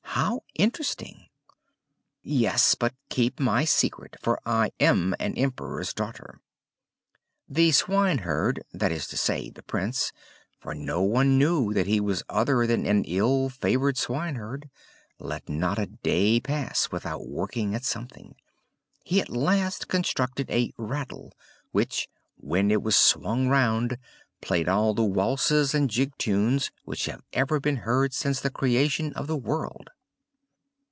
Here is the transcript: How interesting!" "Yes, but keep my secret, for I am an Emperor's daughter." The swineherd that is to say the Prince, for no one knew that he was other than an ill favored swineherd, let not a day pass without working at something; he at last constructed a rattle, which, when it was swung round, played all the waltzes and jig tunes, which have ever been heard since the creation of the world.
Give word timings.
How 0.15 0.41
interesting!" 0.55 1.29
"Yes, 2.21 2.75
but 2.75 2.93
keep 3.09 3.39
my 3.39 3.63
secret, 3.65 4.17
for 4.21 4.39
I 4.45 4.71
am 4.79 5.15
an 5.19 5.33
Emperor's 5.35 5.93
daughter." 5.93 6.41
The 7.49 7.71
swineherd 7.71 8.61
that 8.73 8.91
is 8.91 9.07
to 9.07 9.17
say 9.17 9.49
the 9.49 9.63
Prince, 9.63 10.11
for 10.59 10.75
no 10.75 11.01
one 11.01 11.39
knew 11.39 11.73
that 11.73 11.87
he 11.87 11.99
was 12.01 12.21
other 12.29 12.67
than 12.67 12.85
an 12.85 13.05
ill 13.05 13.47
favored 13.49 13.97
swineherd, 13.97 14.69
let 15.17 15.47
not 15.49 15.79
a 15.79 15.87
day 15.87 16.39
pass 16.41 16.91
without 16.91 17.25
working 17.27 17.73
at 17.73 17.85
something; 17.85 18.35
he 19.03 19.19
at 19.21 19.29
last 19.29 19.87
constructed 19.87 20.51
a 20.51 20.73
rattle, 20.77 21.33
which, 21.71 22.09
when 22.35 22.69
it 22.69 22.83
was 22.83 22.95
swung 22.97 23.47
round, 23.47 23.97
played 24.41 24.67
all 24.69 24.93
the 24.93 25.03
waltzes 25.03 25.73
and 25.73 25.89
jig 25.89 26.11
tunes, 26.19 26.69
which 26.83 27.05
have 27.05 27.23
ever 27.33 27.59
been 27.61 27.77
heard 27.77 28.13
since 28.13 28.39
the 28.41 28.51
creation 28.51 29.11
of 29.13 29.25
the 29.25 29.37
world. 29.37 29.89